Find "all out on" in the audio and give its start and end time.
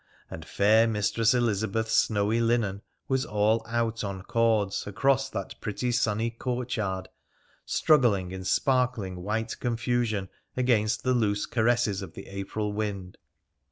3.23-4.23